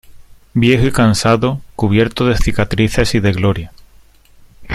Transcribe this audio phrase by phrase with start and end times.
[0.55, 3.71] viejo y cansado, cubierto de cicatrices y de gloria,